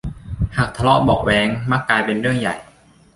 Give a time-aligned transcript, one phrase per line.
[0.57, 2.55] หากทะเลาะเบาะแว้งมักกลายเป็นเรื่องใหญ่